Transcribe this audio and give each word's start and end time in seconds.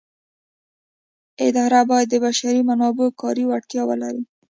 اداره 1.47 1.81
باید 1.89 2.07
د 2.11 2.15
بشري 2.25 2.61
منابعو 2.69 3.15
کاري 3.21 3.43
وړتیاوې 3.47 3.87
ولري. 3.89 4.23